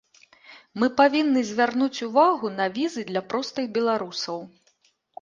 Мы 0.83 0.89
павінны 1.01 1.43
звярнуць 1.51 2.03
увагу 2.09 2.53
на 2.59 2.65
візы 2.81 3.01
для 3.13 3.27
простых 3.31 3.65
беларусаў. 3.81 4.47